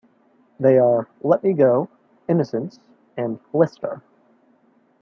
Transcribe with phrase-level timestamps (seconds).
[0.59, 1.87] They are: "Let Me Go",
[2.27, 2.79] "Innocence"
[3.17, 4.01] and "Blister".